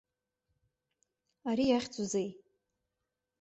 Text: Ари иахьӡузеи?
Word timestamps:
Ари 1.49 1.65
иахьӡузеи? 1.67 2.29